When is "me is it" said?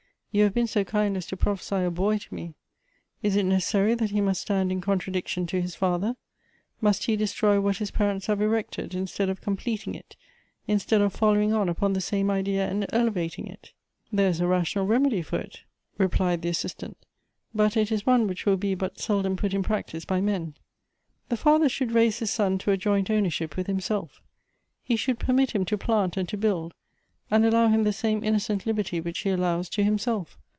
2.33-3.43